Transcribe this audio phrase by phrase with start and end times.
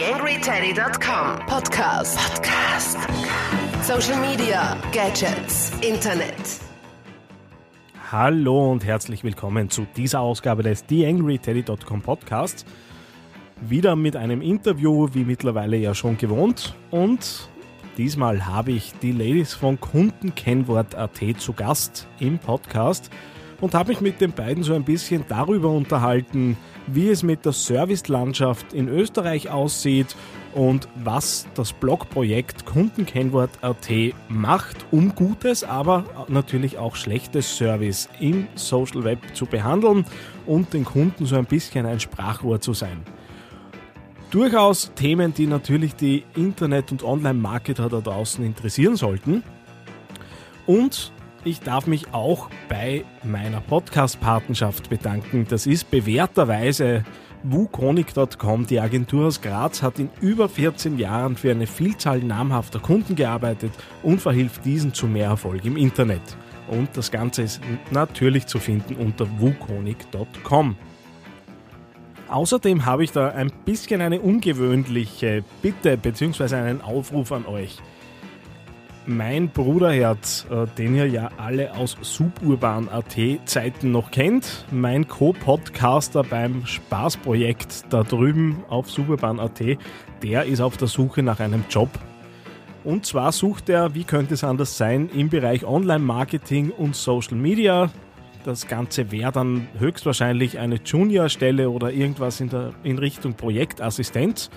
[0.00, 2.16] TheAngryTeddy.com Podcast.
[2.16, 2.96] Podcast.
[3.82, 6.32] Social Media, Gadgets, Internet.
[8.10, 12.64] Hallo und herzlich willkommen zu dieser Ausgabe des TheAngryTeddy.com Podcasts.
[13.60, 16.74] Wieder mit einem Interview, wie mittlerweile ja schon gewohnt.
[16.90, 17.50] Und
[17.98, 23.10] diesmal habe ich die Ladies von Kundenkennwort.at zu Gast im Podcast
[23.60, 26.56] und habe mich mit den beiden so ein bisschen darüber unterhalten,
[26.86, 30.16] wie es mit der Servicelandschaft in Österreich aussieht
[30.54, 33.88] und was das Blogprojekt Kundenkennwort.at
[34.28, 40.04] macht, um gutes, aber natürlich auch schlechtes Service im Social Web zu behandeln
[40.46, 43.02] und den Kunden so ein bisschen ein Sprachrohr zu sein.
[44.30, 49.42] Durchaus Themen, die natürlich die Internet- und Online-Marketer da draußen interessieren sollten.
[50.66, 51.12] Und
[51.44, 55.46] ich darf mich auch bei meiner Podcast-Patenschaft bedanken.
[55.48, 57.04] Das ist bewährterweise
[57.44, 58.66] WooChronic.com.
[58.66, 63.72] Die Agentur aus Graz hat in über 14 Jahren für eine Vielzahl namhafter Kunden gearbeitet
[64.02, 66.22] und verhilft diesen zu mehr Erfolg im Internet.
[66.68, 67.60] Und das Ganze ist
[67.90, 70.76] natürlich zu finden unter WooChronic.com.
[72.28, 76.54] Außerdem habe ich da ein bisschen eine ungewöhnliche Bitte bzw.
[76.54, 77.78] einen Aufruf an euch
[79.10, 86.64] mein Bruderherz, äh, den ihr ja alle aus Suburban.at Zeiten noch kennt, mein Co-Podcaster beim
[86.64, 89.60] Spaßprojekt da drüben auf Suburban.at,
[90.22, 91.90] der ist auf der Suche nach einem Job.
[92.84, 97.90] Und zwar sucht er, wie könnte es anders sein, im Bereich Online-Marketing und Social Media.
[98.44, 104.50] Das Ganze wäre dann höchstwahrscheinlich eine Junior-Stelle oder irgendwas in, der, in Richtung Projektassistenz.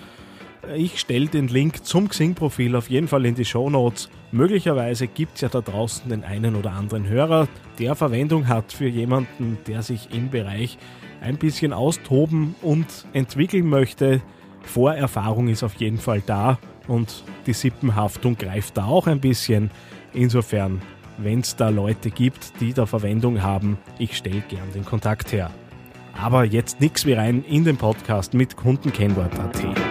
[0.76, 4.08] Ich stelle den Link zum Xing-Profil auf jeden Fall in die Show Notes.
[4.32, 7.48] Möglicherweise gibt es ja da draußen den einen oder anderen Hörer,
[7.78, 10.78] der Verwendung hat für jemanden, der sich im Bereich
[11.20, 14.22] ein bisschen austoben und entwickeln möchte.
[14.62, 19.70] Vorerfahrung ist auf jeden Fall da und die Sippenhaftung greift da auch ein bisschen.
[20.12, 20.82] Insofern,
[21.18, 25.50] wenn es da Leute gibt, die da Verwendung haben, ich stelle gern den Kontakt her.
[26.16, 29.83] Aber jetzt nichts wie rein in den Podcast mit Kundenkennwort.at.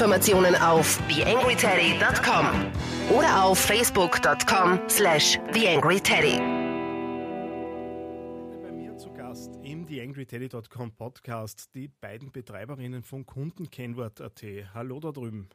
[0.00, 2.72] Informationen auf theangryteddy.com
[3.14, 6.38] oder auf facebook.com slash theangryteddy.
[8.62, 14.42] Bei mir zu Gast im theangryteddy.com Podcast die beiden Betreiberinnen von Kundenkennwort.at.
[14.72, 15.50] Hallo da drüben.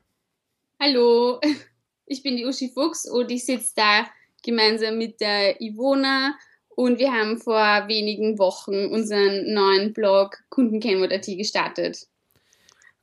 [0.79, 1.41] Hallo,
[2.06, 4.06] ich bin die Uschi Fuchs und ich sitze da
[4.44, 6.35] gemeinsam mit der Ivona
[6.69, 12.07] und wir haben vor wenigen Wochen unseren neuen Blog Kundenkennwort.at gestartet.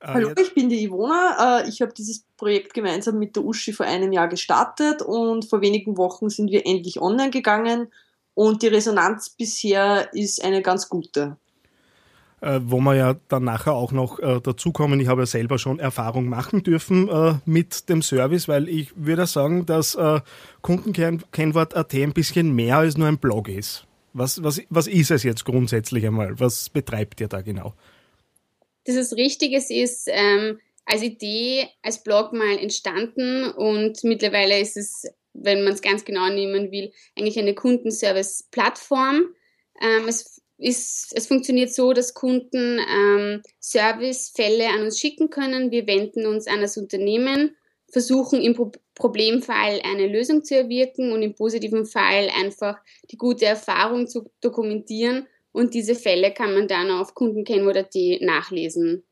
[0.04, 1.60] Ah, Hallo, ich bin die Ivona.
[1.60, 5.60] Äh, ich habe dieses Projekt gemeinsam mit der Uschi vor einem Jahr gestartet und vor
[5.60, 7.86] wenigen Wochen sind wir endlich online gegangen
[8.34, 11.36] und die Resonanz bisher ist eine ganz gute
[12.40, 14.98] äh, wo wir ja dann nachher auch noch äh, dazukommen.
[14.98, 19.26] Ich habe ja selber schon Erfahrung machen dürfen äh, mit dem Service, weil ich würde
[19.26, 20.20] sagen, dass äh,
[20.60, 23.86] Kundenkennwort.at ein bisschen mehr als nur ein Blog ist.
[24.12, 26.38] Was, was, was ist es jetzt grundsätzlich einmal?
[26.40, 27.74] Was betreibt ihr da genau?
[28.84, 29.52] Das ist richtig.
[29.52, 35.72] Es ist ähm, als Idee, als Blog mal entstanden und mittlerweile ist es, wenn man
[35.72, 39.34] es ganz genau nehmen will, eigentlich eine Kundenservice-Plattform.
[39.80, 45.70] Ähm, es ist, es funktioniert so, dass Kunden ähm, Servicefälle an uns schicken können.
[45.70, 47.56] Wir wenden uns an das Unternehmen,
[47.90, 52.78] versuchen im Pro Problemfall eine Lösung zu erwirken und im positiven Fall einfach
[53.10, 55.26] die gute Erfahrung zu dokumentieren.
[55.52, 59.04] Und diese Fälle kann man dann auf kundenkennwort.at nachlesen.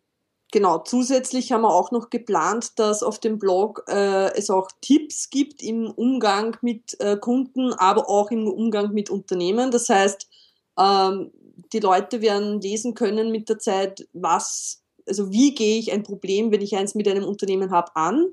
[0.52, 5.30] Genau, zusätzlich haben wir auch noch geplant, dass auf dem Blog äh, es auch Tipps
[5.30, 9.70] gibt im Umgang mit äh, Kunden, aber auch im Umgang mit Unternehmen.
[9.70, 10.28] Das heißt,
[10.76, 11.30] ähm,
[11.72, 16.50] die Leute werden lesen können mit der Zeit, was, also wie gehe ich ein Problem,
[16.50, 18.32] wenn ich eins mit einem Unternehmen habe, an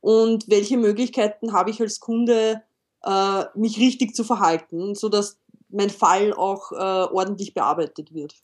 [0.00, 2.62] und welche Möglichkeiten habe ich als Kunde,
[3.04, 8.34] äh, mich richtig zu verhalten, sodass mein Fall auch äh, ordentlich bearbeitet wird.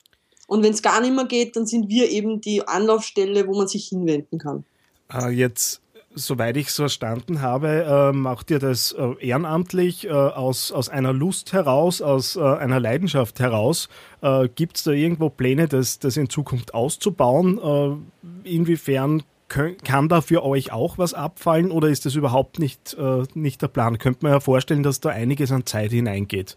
[0.47, 3.69] Und wenn es gar nicht mehr geht, dann sind wir eben die Anlaufstelle, wo man
[3.69, 4.65] sich hinwenden kann.
[5.13, 5.81] Äh, jetzt
[6.15, 11.13] soweit ich es verstanden habe, äh, macht ihr das äh, ehrenamtlich äh, aus, aus einer
[11.13, 13.89] Lust heraus, aus äh, einer Leidenschaft heraus.
[14.21, 18.05] Äh, Gibt es da irgendwo Pläne, das, das in Zukunft auszubauen?
[18.45, 22.97] Inwiefern kann da für euch auch was abfallen oder ist das überhaupt nicht,
[23.35, 23.99] nicht der Plan?
[23.99, 26.57] Könnte man ja vorstellen, dass da einiges an Zeit hineingeht.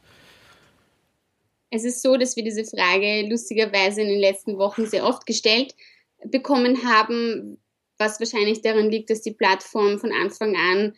[1.70, 5.76] Es ist so, dass wir diese Frage lustigerweise in den letzten Wochen sehr oft gestellt
[6.24, 7.58] bekommen haben,
[7.98, 10.96] was wahrscheinlich daran liegt, dass die Plattform von Anfang an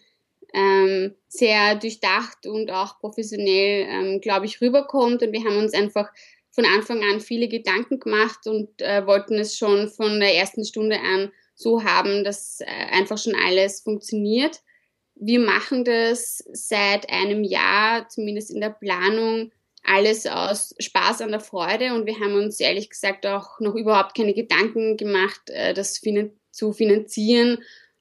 [0.54, 5.22] ähm, sehr durchdacht und auch professionell, ähm, glaube ich, rüberkommt.
[5.22, 6.10] Und wir haben uns einfach
[6.52, 11.00] von Anfang an viele Gedanken gemacht und äh, wollten es schon von der ersten Stunde
[11.00, 14.62] an so haben, dass äh, einfach schon alles funktioniert.
[15.16, 19.52] Wir machen das seit einem Jahr, zumindest in der Planung,
[19.90, 24.16] alles aus Spaß an der Freude und wir haben uns ehrlich gesagt auch noch überhaupt
[24.16, 26.00] keine Gedanken gemacht, äh, das
[26.52, 27.58] zu finanzieren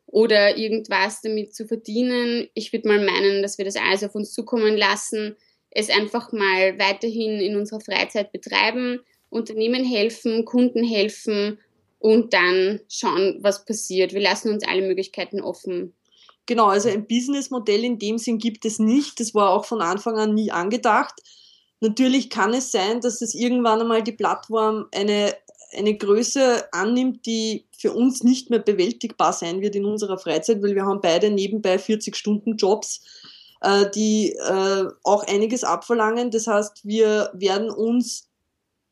[0.07, 2.49] oder irgendwas damit zu verdienen.
[2.53, 5.37] Ich würde mal meinen, dass wir das alles auf uns zukommen lassen,
[5.71, 9.01] es einfach mal weiterhin in unserer Freizeit betreiben,
[9.31, 11.59] Unternehmen helfen, Kunden helfen
[11.99, 14.13] und dann schauen, was passiert.
[14.13, 15.95] Wir lassen uns alle Möglichkeiten offen.
[16.45, 19.21] Genau, also ein Businessmodell in dem Sinn gibt es nicht.
[19.21, 21.21] Das war auch von Anfang an nie angedacht.
[21.81, 25.35] Natürlich kann es sein, dass es irgendwann einmal die Plattform eine,
[25.77, 30.75] eine Größe annimmt, die für uns nicht mehr bewältigbar sein wird in unserer Freizeit, weil
[30.75, 33.05] wir haben beide nebenbei 40-Stunden-Jobs,
[33.61, 36.31] äh, die äh, auch einiges abverlangen.
[36.33, 38.28] Das heißt, wir werden uns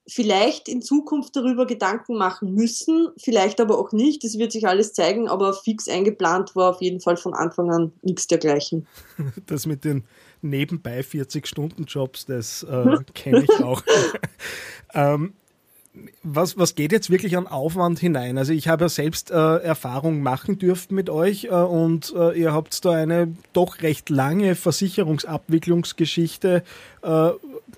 [0.09, 4.23] vielleicht in Zukunft darüber Gedanken machen müssen, vielleicht aber auch nicht.
[4.23, 7.93] Das wird sich alles zeigen, aber fix eingeplant war auf jeden Fall von Anfang an
[8.03, 8.87] nichts dergleichen.
[9.47, 10.05] Das mit den
[10.43, 13.83] nebenbei 40-Stunden-Jobs, das äh, kenne ich auch.
[14.95, 15.35] ähm,
[16.23, 18.39] was, was geht jetzt wirklich an Aufwand hinein?
[18.39, 22.53] Also ich habe ja selbst äh, Erfahrung machen dürfen mit euch äh, und äh, ihr
[22.53, 26.63] habt da eine doch recht lange Versicherungsabwicklungsgeschichte
[27.03, 27.31] äh,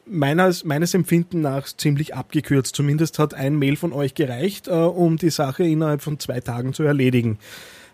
[0.07, 2.75] meines, meines Empfinden nach ziemlich abgekürzt.
[2.75, 6.73] Zumindest hat ein Mail von euch gereicht, äh, um die Sache innerhalb von zwei Tagen
[6.73, 7.39] zu erledigen.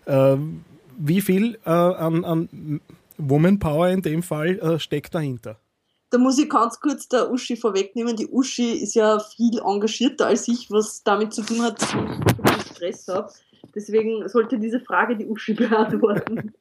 [0.05, 0.37] Äh,
[0.97, 2.79] wie viel an, an
[3.17, 5.59] Womanpower in dem Fall steckt dahinter?
[6.15, 8.15] da muss ich ganz kurz der Uschi vorwegnehmen.
[8.15, 12.71] Die Uschi ist ja viel engagierter als ich, was damit zu tun hat, dass ich
[12.71, 13.29] Stress habe.
[13.75, 16.53] Deswegen sollte diese Frage die Uschi beantworten.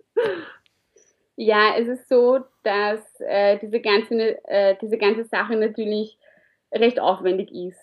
[1.36, 6.16] Ja, es ist so, dass äh, diese, ganze, äh, diese ganze Sache natürlich
[6.72, 7.80] recht aufwendig ist.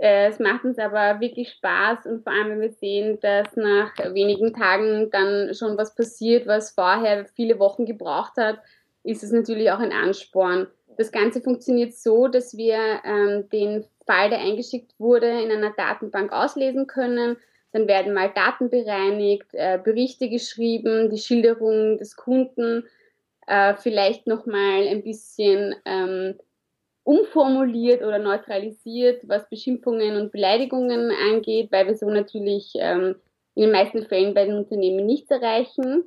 [0.00, 3.96] Äh, es macht uns aber wirklich Spaß und vor allem, wenn wir sehen, dass nach
[4.12, 8.58] wenigen Tagen dann schon was passiert, was vorher viele Wochen gebraucht hat,
[9.02, 10.66] ist es natürlich auch ein Ansporn.
[10.96, 16.32] Das Ganze funktioniert so, dass wir ähm, den Fall, der eingeschickt wurde, in einer Datenbank
[16.32, 17.36] auslesen können.
[17.74, 22.84] Dann werden mal Daten bereinigt, äh, Berichte geschrieben, die Schilderung des Kunden,
[23.48, 26.36] äh, vielleicht nochmal ein bisschen ähm,
[27.02, 33.16] umformuliert oder neutralisiert, was Beschimpfungen und Beleidigungen angeht, weil wir so natürlich ähm,
[33.56, 36.04] in den meisten Fällen bei den Unternehmen nichts erreichen.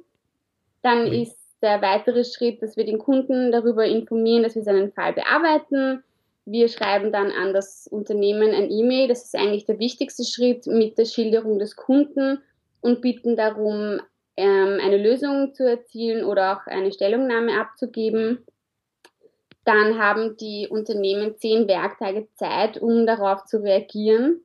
[0.84, 1.22] Dann mhm.
[1.22, 6.02] ist der weitere Schritt, dass wir den Kunden darüber informieren, dass wir seinen Fall bearbeiten.
[6.50, 10.98] Wir schreiben dann an das Unternehmen ein E-Mail, das ist eigentlich der wichtigste Schritt mit
[10.98, 12.42] der Schilderung des Kunden
[12.80, 14.00] und bitten darum,
[14.38, 18.46] ähm, eine Lösung zu erzielen oder auch eine Stellungnahme abzugeben.
[19.66, 24.40] Dann haben die Unternehmen zehn Werktage Zeit, um darauf zu reagieren.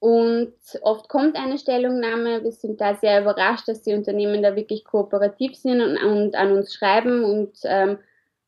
[0.00, 0.52] Und
[0.82, 2.44] oft kommt eine Stellungnahme.
[2.44, 6.52] Wir sind da sehr überrascht, dass die Unternehmen da wirklich kooperativ sind und, und an
[6.52, 7.96] uns schreiben und ähm,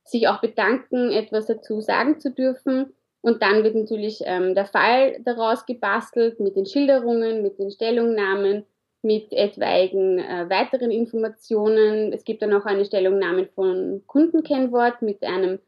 [0.05, 2.93] sich auch bedanken, etwas dazu sagen zu dürfen.
[3.23, 8.65] Und dann wird natürlich ähm, der Fall daraus gebastelt mit den Schilderungen, mit den Stellungnahmen,
[9.03, 12.13] mit etwaigen äh, weiteren Informationen.
[12.13, 15.59] Es gibt dann auch eine Stellungnahme von Kundenkennwort mit einem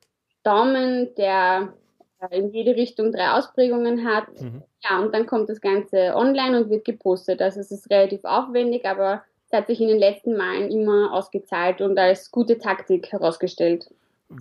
[0.42, 1.74] Daumen, der
[2.20, 4.28] äh, in jede Richtung drei Ausprägungen hat.
[4.40, 4.62] Mhm.
[4.82, 7.40] Ja, und dann kommt das Ganze online und wird gepostet.
[7.40, 11.80] Also es ist relativ aufwendig, aber es hat sich in den letzten Malen immer ausgezahlt
[11.80, 13.90] und als gute Taktik herausgestellt.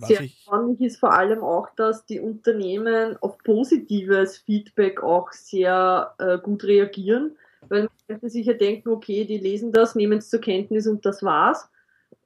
[0.00, 6.14] Was Sehr spannend ist vor allem auch, dass die Unternehmen auf positives Feedback auch sehr
[6.18, 7.36] äh, gut reagieren,
[7.68, 11.04] weil man könnte sich ja denken, okay, die lesen das, nehmen es zur Kenntnis und
[11.04, 11.68] das war's.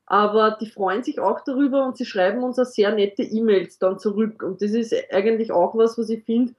[0.06, 3.98] Aber die freuen sich auch darüber und sie schreiben uns auch sehr nette E-Mails dann
[3.98, 4.42] zurück.
[4.42, 6.54] Und das ist eigentlich auch was, was ich finde,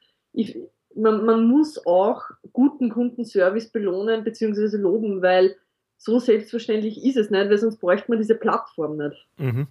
[0.96, 4.78] man, man muss auch guten Kundenservice belohnen bzw.
[4.78, 5.56] loben, weil
[5.98, 9.28] so selbstverständlich ist es nicht, weil sonst bräuchte man diese Plattform nicht.
[9.38, 9.68] Mhm.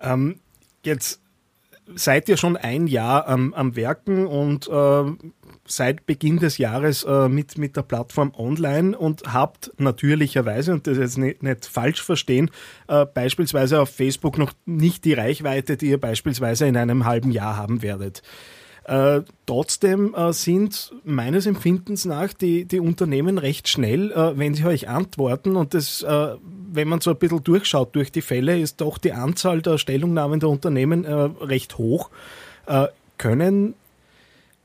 [0.00, 0.40] Ähm,
[0.86, 1.20] jetzt
[1.94, 5.04] seid ihr schon ein Jahr am, am Werken und äh,
[5.66, 10.98] seit Beginn des Jahres äh, mit, mit der Plattform online und habt natürlicherweise, und das
[10.98, 12.50] jetzt nicht, nicht falsch verstehen,
[12.88, 17.56] äh, beispielsweise auf Facebook noch nicht die Reichweite, die ihr beispielsweise in einem halben Jahr
[17.56, 18.22] haben werdet.
[18.84, 24.64] Äh, trotzdem äh, sind meines Empfindens nach die, die Unternehmen recht schnell, äh, wenn sie
[24.64, 25.56] euch antworten.
[25.56, 26.34] Und das, äh,
[26.72, 30.40] wenn man so ein bisschen durchschaut durch die Fälle, ist doch die Anzahl der Stellungnahmen
[30.40, 32.10] der Unternehmen äh, recht hoch.
[32.66, 33.74] Äh, können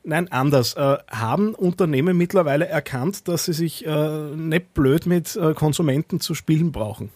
[0.04, 0.76] Nein, anders.
[0.76, 6.34] Äh, haben Unternehmen mittlerweile erkannt, dass sie sich äh, nicht blöd mit äh, Konsumenten zu
[6.36, 7.12] spielen brauchen?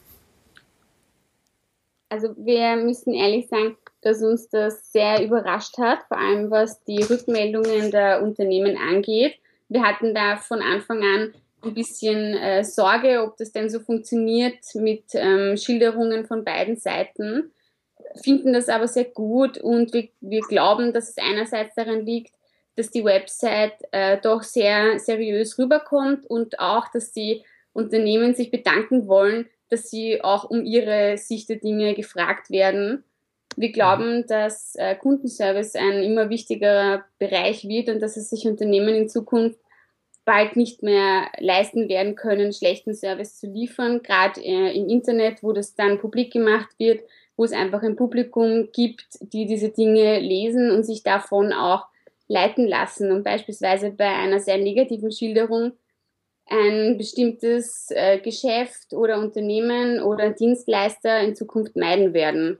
[2.09, 7.01] Also wir müssen ehrlich sagen, dass uns das sehr überrascht hat, vor allem was die
[7.01, 9.35] Rückmeldungen der Unternehmen angeht.
[9.69, 11.33] Wir hatten da von Anfang an
[11.63, 17.51] ein bisschen äh, Sorge, ob das denn so funktioniert mit ähm, Schilderungen von beiden Seiten,
[18.21, 22.33] finden das aber sehr gut und wir, wir glauben, dass es einerseits daran liegt,
[22.75, 29.07] dass die Website äh, doch sehr seriös rüberkommt und auch, dass die Unternehmen sich bedanken
[29.07, 33.03] wollen, dass sie auch um ihre Sicht der Dinge gefragt werden.
[33.55, 38.95] Wir glauben, dass äh, Kundenservice ein immer wichtigerer Bereich wird und dass es sich Unternehmen
[38.95, 39.59] in Zukunft
[40.25, 45.51] bald nicht mehr leisten werden können, schlechten Service zu liefern, gerade äh, im Internet, wo
[45.51, 47.01] das dann publik gemacht wird,
[47.35, 51.87] wo es einfach ein Publikum gibt, die diese Dinge lesen und sich davon auch
[52.27, 55.73] leiten lassen und beispielsweise bei einer sehr negativen Schilderung
[56.45, 62.59] ein bestimmtes äh, Geschäft oder Unternehmen oder Dienstleister in Zukunft meiden werden.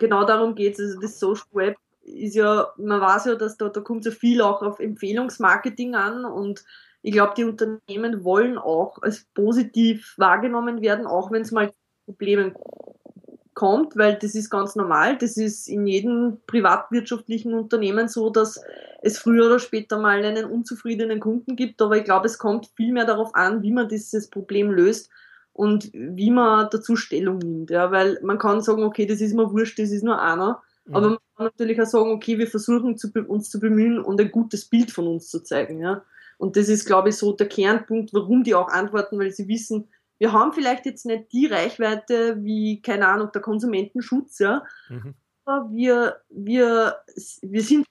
[0.00, 0.80] Genau darum geht es.
[0.80, 4.40] Also das Social Web ist ja, man weiß ja, dass da, da kommt so viel
[4.40, 6.64] auch auf Empfehlungsmarketing an und
[7.02, 11.72] ich glaube, die Unternehmen wollen auch als positiv wahrgenommen werden, auch wenn es mal
[12.06, 12.54] Probleme
[13.54, 15.16] kommt, weil das ist ganz normal.
[15.18, 18.60] Das ist in jedem privatwirtschaftlichen Unternehmen so, dass
[19.02, 21.80] es früher oder später mal einen unzufriedenen Kunden gibt.
[21.80, 25.10] Aber ich glaube, es kommt viel mehr darauf an, wie man dieses Problem löst
[25.60, 27.68] und wie man dazu Stellung nimmt.
[27.68, 30.62] Ja, weil man kann sagen, okay, das ist mir wurscht, das ist nur einer.
[30.86, 30.94] Mhm.
[30.94, 34.30] Aber man kann natürlich auch sagen, okay, wir versuchen zu, uns zu bemühen und ein
[34.30, 35.82] gutes Bild von uns zu zeigen.
[35.82, 36.02] Ja.
[36.38, 39.88] Und das ist, glaube ich, so der Kernpunkt, warum die auch antworten, weil sie wissen,
[40.18, 44.64] wir haben vielleicht jetzt nicht die Reichweite wie, keine Ahnung, der Konsumentenschutz, ja.
[44.88, 45.12] Mhm.
[45.44, 46.96] Aber wir, wir,
[47.42, 47.86] wir sind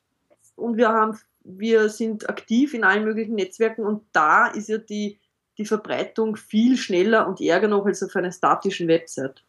[0.56, 5.20] und wir haben, wir sind aktiv in allen möglichen Netzwerken und da ist ja die,
[5.60, 9.44] die Verbreitung viel schneller und ärger noch als auf einer statischen Website.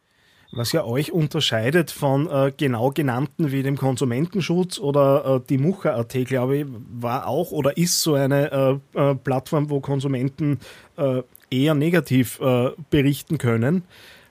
[0.53, 6.13] Was ja euch unterscheidet von äh, genau genannten wie dem Konsumentenschutz oder äh, die Mucher.at,
[6.25, 10.59] glaube ich, war auch oder ist so eine äh, äh Plattform, wo Konsumenten
[10.97, 13.83] äh, eher negativ äh, berichten können.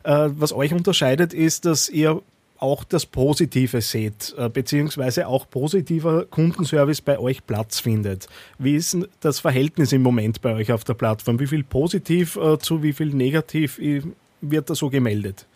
[0.02, 2.22] Was euch unterscheidet, ist, dass ihr
[2.60, 8.28] auch das Positive seht, äh, beziehungsweise auch positiver Kundenservice bei euch Platz findet.
[8.58, 11.40] Wie ist das Verhältnis im Moment bei euch auf der Plattform?
[11.40, 14.02] Wie viel positiv äh, zu wie viel negativ äh,
[14.40, 15.46] wird da so gemeldet?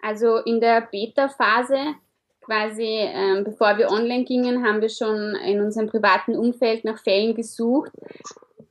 [0.00, 1.94] Also in der Beta-Phase,
[2.40, 7.34] quasi ähm, bevor wir online gingen, haben wir schon in unserem privaten Umfeld nach Fällen
[7.34, 7.90] gesucht,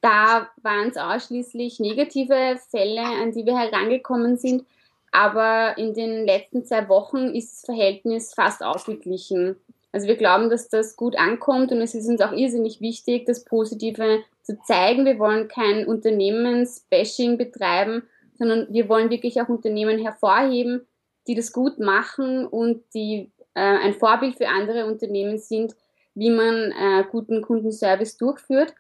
[0.02, 4.64] da waren es ausschließlich negative Fälle, an die wir herangekommen sind.
[5.12, 9.56] Aber in den letzten zwei Wochen ist das Verhältnis fast ausgeglichen.
[9.92, 13.46] Also wir glauben, dass das gut ankommt und es ist uns auch irrsinnig wichtig, das
[13.46, 15.06] Positive zu zeigen.
[15.06, 18.04] Wir wollen kein Unternehmensbashing betreiben,
[18.38, 20.86] sondern wir wollen wirklich auch Unternehmen hervorheben,
[21.28, 25.76] die das gut machen und die äh, ein Vorbild für andere Unternehmen sind,
[26.14, 28.74] wie man äh, guten Kundenservice durchführt.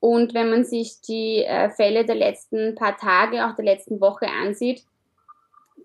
[0.00, 4.26] Und wenn man sich die äh, Fälle der letzten paar Tage, auch der letzten Woche
[4.26, 4.84] ansieht,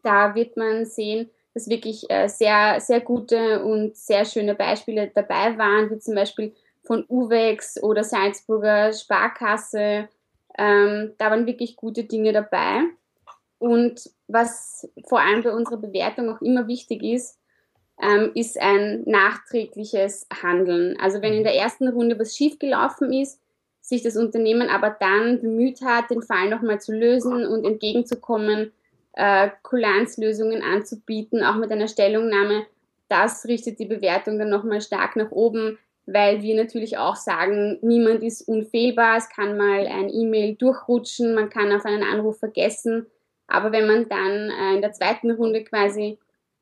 [0.04, 5.58] da wird man sehen, dass wirklich äh, sehr, sehr gute und sehr schöne Beispiele dabei
[5.58, 10.08] waren, wie zum Beispiel von Uwex oder Salzburger Sparkasse.
[10.58, 12.84] Ähm, da waren wirklich gute Dinge dabei.
[13.60, 17.40] Und was vor allem bei unserer Bewertung auch immer wichtig ist,
[18.02, 20.98] ähm, ist ein nachträgliches Handeln.
[21.00, 23.42] Also wenn in der ersten Runde was schiefgelaufen ist,
[23.82, 28.72] sich das Unternehmen aber dann bemüht hat, den Fall nochmal zu lösen und entgegenzukommen,
[29.18, 32.68] äh, Kulanzlösungen anzubieten, auch mit einer Stellungnahme,
[33.10, 38.22] das richtet die Bewertung dann nochmal stark nach oben, weil wir natürlich auch sagen, niemand
[38.22, 43.08] ist unfehlbar, es kann mal ein E-Mail durchrutschen, man kann auf einen Anruf vergessen,
[43.48, 46.20] aber wenn man dann äh, in der zweiten Runde quasi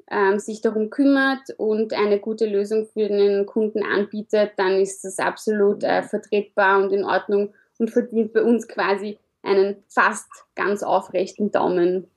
[0.10, 5.20] ähm, sich darum kümmert und eine gute Lösung für den Kunden anbietet, dann ist das
[5.20, 11.52] absolut äh, vertretbar und in Ordnung und verdient bei uns quasi einen fast ganz aufrechten
[11.52, 12.08] Daumen.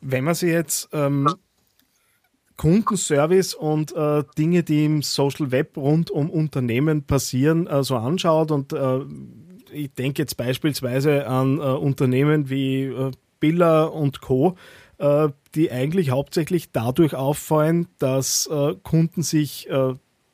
[0.00, 1.28] Wenn man sich jetzt ähm,
[2.56, 8.50] Kundenservice und äh, Dinge, die im Social Web rund um Unternehmen passieren, äh, so anschaut
[8.50, 9.00] und äh,
[9.72, 14.56] ich denke jetzt beispielsweise an äh, Unternehmen wie äh, Billa und Co.,
[14.98, 19.68] äh, die eigentlich hauptsächlich dadurch auffallen, dass äh, Kunden sich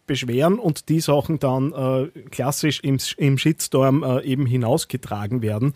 [0.07, 5.75] beschweren und die Sachen dann klassisch im, im Shitstorm eben hinausgetragen werden.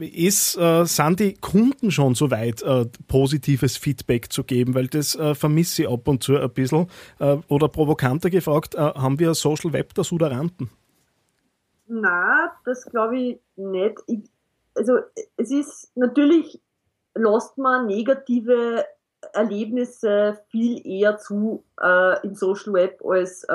[0.00, 4.74] Ist, äh, sind die Kunden schon so weit, äh, positives Feedback zu geben?
[4.74, 6.88] Weil das äh, vermisse ich ab und zu ein bisschen.
[7.20, 10.70] Äh, oder provokanter gefragt, äh, haben wir Social Web der Suderanten?
[11.86, 13.98] Na, das glaube ich nicht.
[14.06, 14.20] Ich,
[14.74, 14.98] also
[15.36, 16.60] es ist natürlich
[17.14, 18.84] lässt man negative
[19.32, 23.46] Erlebnisse viel eher zu äh, im Social Web als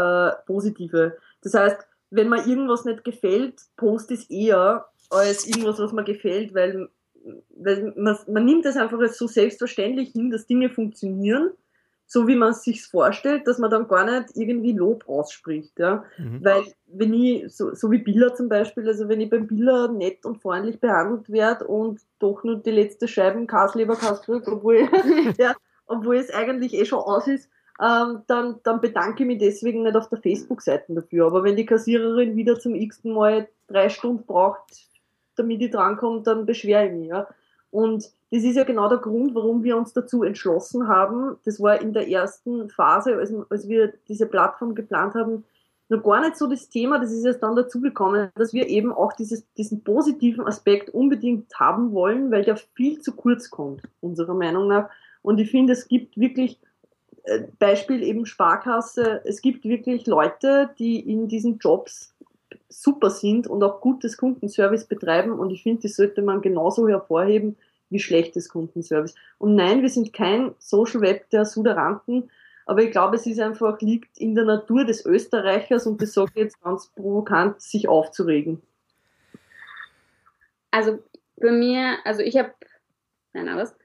[0.45, 1.17] positive.
[1.41, 1.77] Das heißt,
[2.11, 6.89] wenn mir irgendwas nicht gefällt, poste es eher als irgendwas, was mir gefällt, weil,
[7.55, 11.51] weil man, man nimmt es einfach als so selbstverständlich hin, dass Dinge funktionieren,
[12.05, 15.77] so wie man es sich vorstellt, dass man dann gar nicht irgendwie Lob ausspricht.
[15.77, 16.03] Ja?
[16.17, 16.43] Mhm.
[16.43, 20.25] Weil wenn ich, so, so wie Billa zum Beispiel, also wenn ich beim Billa nett
[20.25, 24.89] und freundlich behandelt werde und doch nur die letzte Scheiben Kasleberkast kriege, obwohl,
[25.37, 27.47] ja, obwohl es eigentlich eh schon aus ist,
[27.79, 31.27] ähm, dann, dann bedanke ich mich deswegen nicht auf der Facebook-Seite dafür.
[31.27, 34.63] Aber wenn die Kassiererin wieder zum x-ten Mal drei Stunden braucht,
[35.39, 37.07] damit ich drankomme, dann beschwere ich mich.
[37.07, 37.27] Ja.
[37.71, 41.37] Und das ist ja genau der Grund, warum wir uns dazu entschlossen haben.
[41.45, 45.45] Das war in der ersten Phase, als, als wir diese Plattform geplant haben,
[45.89, 49.13] noch gar nicht so das Thema, das ist jetzt dann dazugekommen, dass wir eben auch
[49.13, 54.67] dieses, diesen positiven Aspekt unbedingt haben wollen, weil der viel zu kurz kommt, unserer Meinung
[54.67, 54.89] nach.
[55.23, 56.59] Und ich finde, es gibt wirklich,
[57.23, 62.13] äh, Beispiel eben Sparkasse, es gibt wirklich Leute, die in diesen Jobs
[62.69, 67.57] super sind und auch gutes Kundenservice betreiben und ich finde, das sollte man genauso hervorheben
[67.89, 69.15] wie schlechtes Kundenservice.
[69.39, 72.29] Und nein, wir sind kein Social Web der Suderanten,
[72.67, 76.31] aber ich glaube, es ist einfach, liegt in der Natur des Österreichers und das sage
[76.35, 78.61] ich jetzt ganz provokant, sich aufzuregen.
[80.69, 80.99] Also
[81.37, 82.53] bei mir, also ich habe,
[83.33, 83.75] nein, was?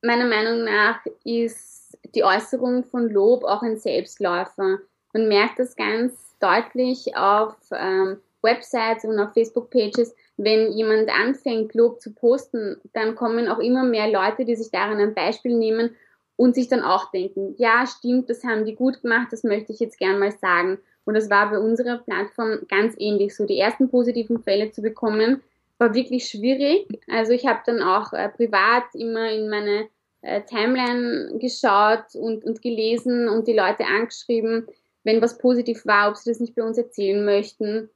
[0.00, 4.78] Meiner Meinung nach ist die Äußerung von Lob auch ein Selbstläufer.
[5.12, 12.00] Man merkt das ganz deutlich auf ähm, Websites und auf Facebook-Pages, wenn jemand anfängt, Lob
[12.00, 15.96] zu posten, dann kommen auch immer mehr Leute, die sich daran ein Beispiel nehmen
[16.36, 19.80] und sich dann auch denken, ja, stimmt, das haben die gut gemacht, das möchte ich
[19.80, 20.78] jetzt gern mal sagen.
[21.04, 23.34] Und das war bei unserer Plattform ganz ähnlich.
[23.34, 25.42] So die ersten positiven Fälle zu bekommen,
[25.78, 26.86] war wirklich schwierig.
[27.08, 29.88] Also ich habe dann auch äh, privat immer in meine
[30.22, 34.66] äh, Timeline geschaut und, und gelesen und die Leute angeschrieben,
[35.06, 37.88] wenn was positiv war, ob sie das nicht bei uns erzählen möchten.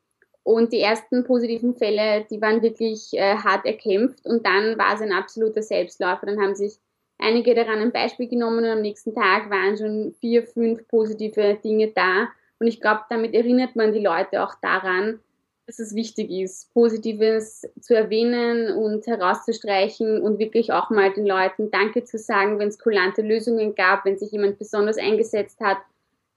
[0.44, 5.02] Und die ersten positiven Fälle, die waren wirklich äh, hart erkämpft und dann war es
[5.02, 6.24] ein absoluter Selbstläufer.
[6.26, 6.78] Dann haben sich
[7.18, 11.88] einige daran ein Beispiel genommen und am nächsten Tag waren schon vier, fünf positive Dinge
[11.88, 12.28] da.
[12.60, 15.18] Und ich glaube, damit erinnert man die Leute auch daran,
[15.66, 21.70] dass es wichtig ist, Positives zu erwähnen und herauszustreichen und wirklich auch mal den Leuten
[21.70, 25.78] Danke zu sagen, wenn es kulante Lösungen gab, wenn sich jemand besonders eingesetzt hat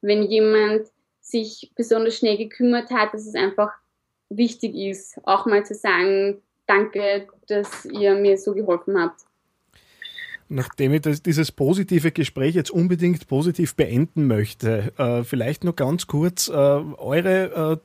[0.03, 0.87] wenn jemand
[1.21, 3.71] sich besonders schnell gekümmert hat, dass es einfach
[4.29, 9.21] wichtig ist, auch mal zu sagen, danke, dass ihr mir so geholfen habt.
[10.49, 16.05] Nachdem ich das, dieses positive Gespräch jetzt unbedingt positiv beenden möchte, äh, vielleicht nur ganz
[16.05, 17.79] kurz äh, eure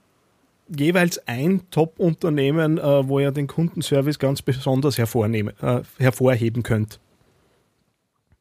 [0.68, 6.98] äh, jeweils ein Top-Unternehmen, äh, wo ihr den Kundenservice ganz besonders hervornehmen, äh, hervorheben könnt.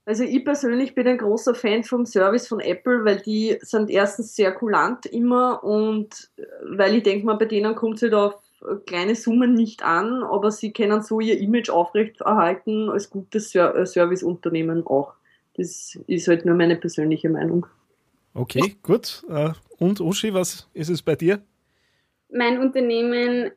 [0.08, 4.38] Also ich persönlich bin ein großer Fan vom Service von Apple, weil die sind erstens
[4.38, 8.36] sehr kulant immer und äh, weil ich denke mal, bei denen kommt es halt auf
[8.86, 14.88] kleine Summen nicht an, aber sie können so ihr Image aufrechterhalten als gutes äh, Serviceunternehmen
[14.88, 15.14] auch.
[15.58, 17.66] Das ist halt nur meine persönliche Meinung.
[18.34, 19.26] Okay, gut.
[19.28, 21.42] Äh, und Uschi, was ist es bei dir?
[22.32, 23.52] Mein Unternehmen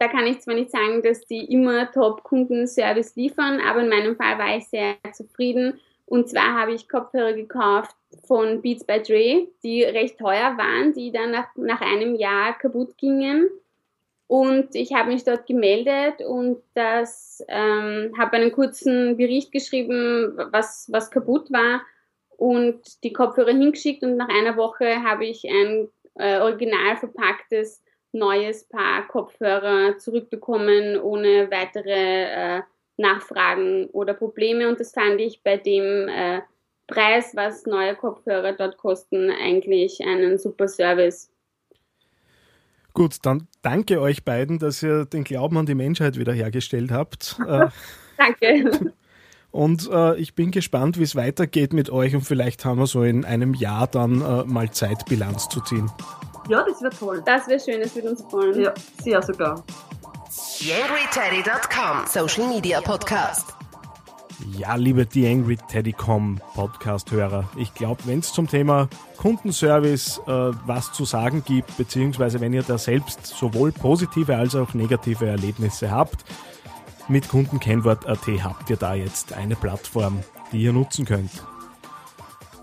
[0.00, 4.38] da kann ich zwar nicht sagen, dass die immer Top-Kundenservice liefern, aber in meinem Fall
[4.38, 5.78] war ich sehr zufrieden.
[6.06, 11.12] Und zwar habe ich Kopfhörer gekauft von Beats by Dre, die recht teuer waren, die
[11.12, 13.50] dann nach, nach einem Jahr kaputt gingen.
[14.26, 20.88] Und ich habe mich dort gemeldet und das ähm, habe einen kurzen Bericht geschrieben, was,
[20.90, 21.82] was kaputt war
[22.38, 28.64] und die Kopfhörer hingeschickt und nach einer Woche habe ich ein äh, original verpacktes neues
[28.64, 32.62] Paar Kopfhörer zurückbekommen ohne weitere äh,
[32.96, 34.68] Nachfragen oder Probleme.
[34.68, 36.40] Und das fand ich bei dem äh,
[36.86, 41.30] Preis, was neue Kopfhörer dort kosten, eigentlich einen super Service.
[42.92, 47.36] Gut, dann danke euch beiden, dass ihr den Glauben an die Menschheit wiederhergestellt habt.
[47.46, 47.68] Äh,
[48.16, 48.92] danke.
[49.52, 53.02] Und äh, ich bin gespannt, wie es weitergeht mit euch und vielleicht haben wir so
[53.02, 55.90] in einem Jahr dann äh, mal Zeit, Bilanz zu ziehen.
[56.50, 57.22] Ja, das wäre toll.
[57.24, 58.60] Das wäre schön, das würde uns freuen.
[58.60, 59.62] Ja, sehr sogar.
[60.58, 63.54] TheAngryTeddy.com Social Media Podcast.
[64.58, 70.30] Ja, liebe TheAngryTeddy.com Podcast-Hörer, ich glaube, wenn es zum Thema Kundenservice äh,
[70.66, 75.92] was zu sagen gibt, beziehungsweise wenn ihr da selbst sowohl positive als auch negative Erlebnisse
[75.92, 76.24] habt,
[77.06, 81.30] mit Kundenkennwort.at habt ihr da jetzt eine Plattform, die ihr nutzen könnt.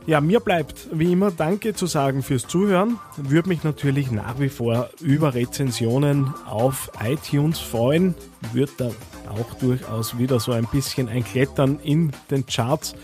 [0.07, 2.97] Ja, mir bleibt wie immer Danke zu sagen fürs Zuhören.
[3.17, 8.15] Würde mich natürlich nach wie vor über Rezensionen auf iTunes freuen.
[8.53, 8.91] Würde da
[9.29, 12.95] auch durchaus wieder so ein bisschen ein Klettern in den Charts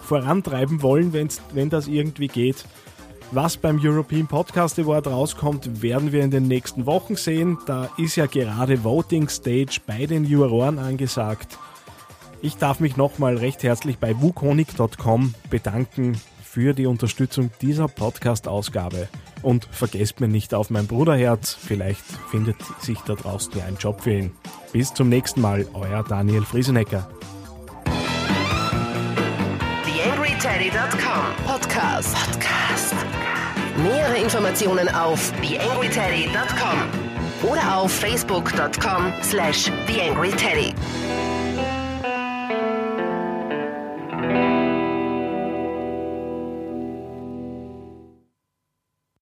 [0.00, 2.64] vorantreiben wollen, wenn's, wenn das irgendwie geht.
[3.32, 7.58] Was beim European Podcast Award rauskommt, werden wir in den nächsten Wochen sehen.
[7.66, 11.58] Da ist ja gerade Voting Stage bei den Juroren angesagt.
[12.42, 16.20] Ich darf mich nochmal recht herzlich bei wukonik.com bedanken
[16.54, 19.08] für die Unterstützung dieser Podcast-Ausgabe.
[19.42, 24.02] Und vergesst mir nicht auf mein Bruderherz, vielleicht findet sich da draußen ja ein Job
[24.02, 24.32] für ihn.
[24.72, 27.10] Bis zum nächsten Mal, euer Daniel Friesenecker.
[29.84, 32.14] TheAngryTeddy.com Podcast.
[32.14, 32.94] Podcast.
[33.82, 40.72] Nähere Informationen auf TheAngryTeddy.com oder auf Facebook.com slash TheAngryTeddy.